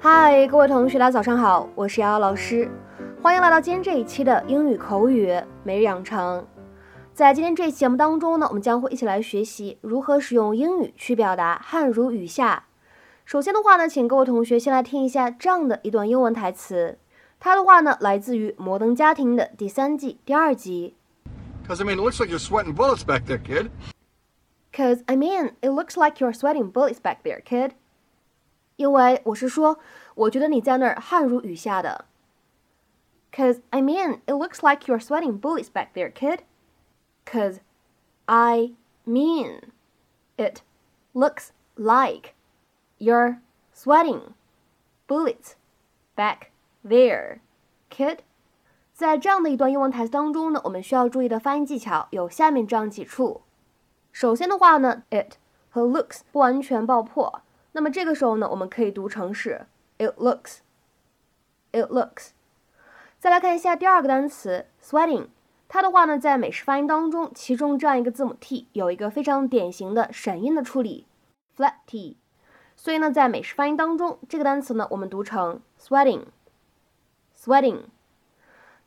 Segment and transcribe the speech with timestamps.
[0.00, 2.70] 嗨，各位同学，大家早上好，我是瑶瑶老师，
[3.20, 6.46] 欢迎来到今天这一期的英语口语每日养成。
[7.12, 12.66] 在今天这期节目当中呢，我们将会一起来学习如何使用英语去表达汉如雨下。
[13.24, 16.96] 首先的话呢，请各位同学先来听一下这样的一段英文台词，
[17.40, 20.94] 它的话呢来自于《摩登家庭》的第三季第二集。
[21.66, 23.70] Cause I mean, it looks like you're sweating bullets back there, kid.
[24.72, 27.72] Cause I mean, it looks like you're sweating bullets back there, kid.
[28.77, 29.79] 因为我是说，
[30.15, 32.05] 我觉得你在那儿汗如雨下的。
[33.31, 36.39] Cause I mean, it looks like you're sweating bullets back there, kid.
[37.25, 37.59] Cause
[38.25, 39.71] I mean,
[40.37, 40.61] it
[41.13, 42.35] looks like
[42.99, 43.39] you're
[43.73, 44.33] sweating
[45.07, 45.53] bullets
[46.15, 46.51] back
[46.85, 47.39] there,
[47.89, 48.19] kid.
[48.93, 53.41] 在这样的一段英文台词当中呢，我们需要注意的发音技巧有下面这样几处。
[54.11, 55.37] 首先的话呢，it
[55.71, 57.41] 和 looks 不完全爆破。
[57.78, 59.64] 那么这个时候呢，我们可以读成是
[59.98, 62.30] it looks，it looks。
[63.20, 65.28] 再来看一下第二个单词 sweating，
[65.68, 71.06] 它的话呢，在美式发音当中，其中这样一个字母 t 有一个非常典型的闪音的处理
[71.56, 72.16] ，flat t。
[72.74, 77.82] 所以呢，在美式发音当中，这个单词呢，我们读成 sweating，sweating。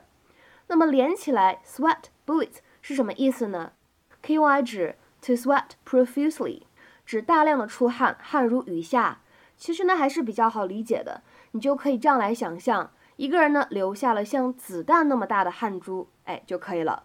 [0.67, 3.73] 那么连起来，sweat bullets 是什么意思呢？
[4.21, 6.63] 可以用来指 to sweat profusely，
[7.05, 9.21] 指大量的出汗，汗如雨下。
[9.57, 11.21] 其实呢还是比较好理解的，
[11.51, 17.03] 你就可以这样来想象，一个人呢留下了像子弹那么大的汗珠，哎就可以了。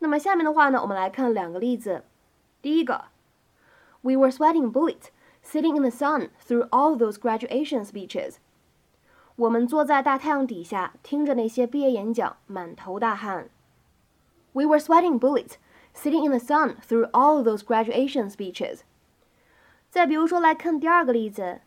[0.00, 2.04] 那么下面的话呢，我们来看两个例子。
[2.60, 3.06] 第一个
[4.01, 5.07] ，We were sweating bullets
[5.43, 8.35] sitting in the sun through all those graduation speeches。
[9.35, 13.49] 我们坐在大太阳底下，听着那些毕业演讲，满头大汗。
[14.53, 15.53] We were sweating bullets
[15.93, 18.79] sitting in the sun through all those graduation speeches。
[19.89, 21.61] 再比如说，来看第二个例子，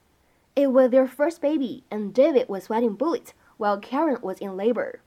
[0.56, 4.99] It was their first baby, and David was sweating bullets while Karen was in labor。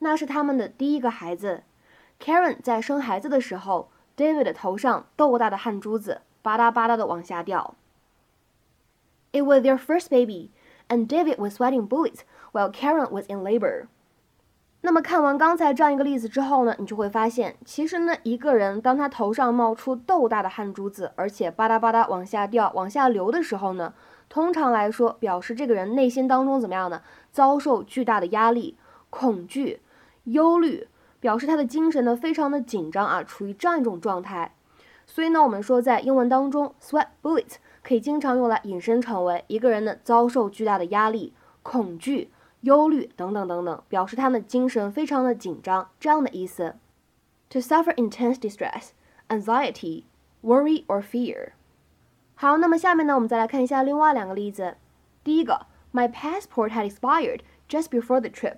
[0.00, 1.62] 那是他们的第一个孩子，
[2.20, 7.75] Karen 在生孩子的时候，David 的头上豆大的汗珠子 吧嗒吧嗒的往下掉。
[9.31, 10.49] It was their first baby,
[10.89, 12.19] and David was sweating bullets
[12.51, 13.87] while Karen was in labor。
[14.83, 23.93] 那么看完刚才这样一个例子之后呢，你就会发现，其实呢，一个人当他头上冒出豆大的汗珠子，而且吧嗒吧嗒往下掉、往下流的时候呢，
[24.27, 27.03] 通常来说表示这个人内心当中怎么样呢？
[27.31, 28.75] 遭受巨大的压力、
[29.11, 29.81] 恐惧、
[30.23, 30.87] 忧虑，
[31.19, 34.55] 表示他的精神呢非常的紧张啊，处于这样一种状态。
[35.10, 41.32] 所以呢，我们说在英文当中，sweat bullets 可以经常用来引申成为一个人呢遭受巨大的压力、
[41.62, 42.30] 恐惧。
[42.62, 46.74] 忧虑等等等等，表示他的精神非常的紧张，这样的意思。
[47.50, 48.88] To suffer intense distress,
[49.28, 50.04] anxiety,
[50.42, 51.50] worry or fear。
[52.34, 54.78] 好，那么下面呢，我们再来看一下另外两个例子。
[55.22, 58.56] 第一个，My passport had expired just before the trip,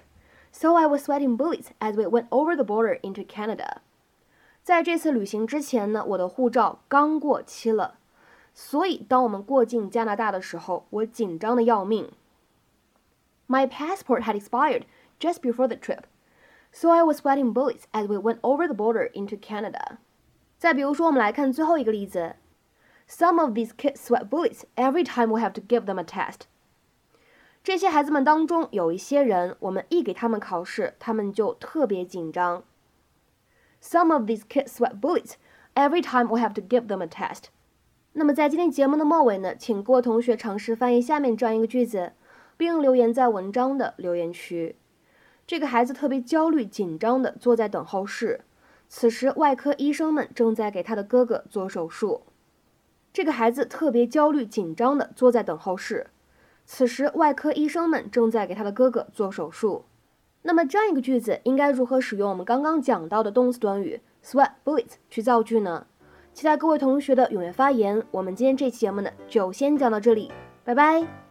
[0.52, 3.82] so I was sweating bullets as we went over the border into Canada。
[4.63, 7.95] 在这次旅行之前呢，我的护照刚过期了，
[8.53, 12.09] 所以当我们过境加拿大的时候，我紧张的要命。
[13.45, 14.83] My passport had expired
[15.19, 16.03] just before the trip,
[16.71, 19.97] so I was sweating bullets as we went over the border into Canada.
[20.57, 22.37] 再比如说，我们来看最后一个例子
[23.09, 26.43] Some of these kids sweat bullets every time we have to give them a test.
[27.65, 32.63] 这些孩子们当中有一些人，我们一给他们考试，他们就特别紧张。
[33.83, 35.33] Some of these kids sweat bullets
[35.75, 37.47] every time we have to give them a test.
[38.13, 42.13] 那么在今天节目的末尾呢，请各位同学尝试翻译下面这样一个句子，
[42.55, 44.77] 并留言在文章的留言区。
[45.45, 48.45] 这个孩子特别焦虑、紧张地坐在等候室，
[48.87, 52.21] 此时外科医生们正在给他的哥哥做手术。
[53.11, 56.07] 这个孩子特别焦虑、紧张地坐在等候室。
[56.65, 59.83] 此时，外科医生们正在给他的哥哥做手术。
[60.43, 65.87] 那么，这样一个句子应该如何使用我们刚刚讲到的动词短语 sweat bullets 去造句呢？
[66.33, 68.03] 期待各位同学的踊跃发言。
[68.11, 70.31] 我们今天这期节目呢，就先讲到这里，
[70.63, 71.22] 拜拜。